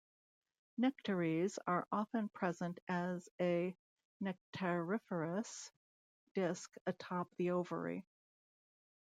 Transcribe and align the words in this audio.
Nectaries 0.79 1.59
are 1.67 1.85
often 1.91 2.27
present 2.29 2.79
as 2.87 3.29
a 3.39 3.77
nectariferous 4.19 5.69
disk 6.33 6.73
atop 6.87 7.29
the 7.37 7.51
ovary. 7.51 8.03